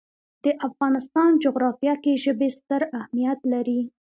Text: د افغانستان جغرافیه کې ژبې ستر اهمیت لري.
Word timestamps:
د 0.43 0.45
افغانستان 0.67 1.31
جغرافیه 1.43 1.93
کې 2.03 2.21
ژبې 2.23 2.49
ستر 2.57 2.81
اهمیت 2.97 3.39
لري. 3.53 3.81